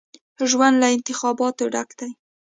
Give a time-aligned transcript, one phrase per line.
[0.49, 2.09] ژوند له انتخابونو ډک دی.